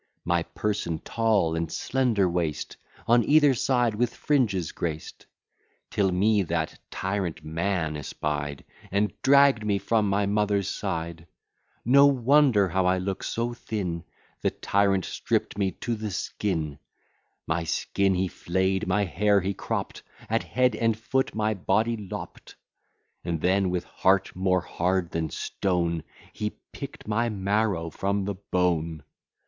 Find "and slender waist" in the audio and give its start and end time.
1.55-2.75